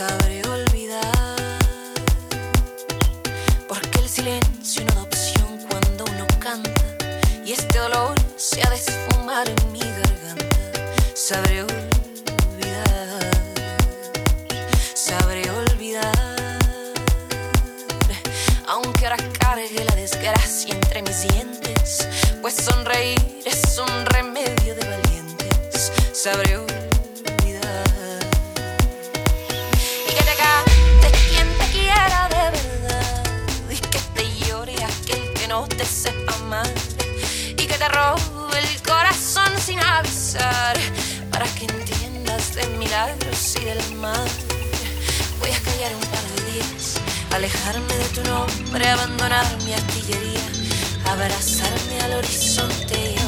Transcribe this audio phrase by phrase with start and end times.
[0.00, 1.58] sabré olvidar.
[3.68, 6.86] Porque el silencio no da opción cuando uno canta.
[7.44, 10.46] Y este dolor se ha de esfumar en mi garganta.
[11.14, 13.30] Sabré olvidar.
[14.94, 16.58] Sabré olvidar.
[18.68, 22.08] Aunque ahora cargue la desgracia entre mis dientes.
[22.40, 25.92] Pues sonreír es un remedio de valientes.
[26.14, 26.99] Sabré olvidar.
[35.68, 36.72] Te sepa mal.
[37.52, 40.76] Y que te robe el corazón sin avisar.
[41.30, 44.28] Para que entiendas de milagros y del mal.
[45.40, 46.96] Voy a callar un par de días.
[47.32, 50.46] Alejarme de tu nombre, abandonar mi artillería,
[51.06, 53.19] abrazarme al horizonte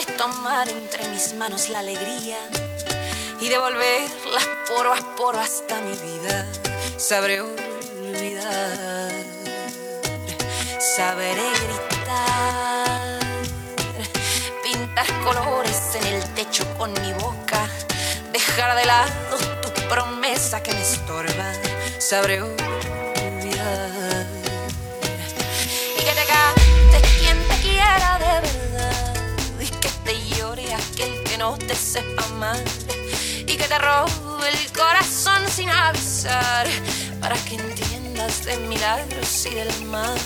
[0.00, 2.38] sabré tomar entre mis manos la alegría
[3.40, 6.46] y devolverla poro a poro hasta mi vida.
[6.96, 9.10] Sabré olvidar,
[10.96, 11.34] sabré
[11.64, 13.20] gritar,
[14.62, 17.68] pintar colores en el techo con mi boca,
[18.32, 21.52] dejar de lado tu promesa que me estorba.
[21.98, 22.99] Sabré olvidar
[31.74, 32.62] sepa mal
[33.46, 36.66] y que te robe el corazón sin avisar
[37.20, 40.18] para que entiendas de milagros y del mal.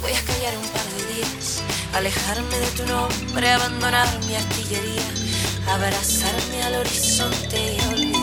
[0.00, 1.62] Voy a callar un par de días
[1.94, 5.02] alejarme de tu nombre abandonar mi artillería
[5.68, 8.21] abrazarme al horizonte y olvidar